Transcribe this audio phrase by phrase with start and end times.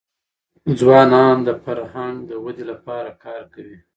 [0.79, 3.77] ځوانان د فرهنګ د ودې لپاره کار کوي.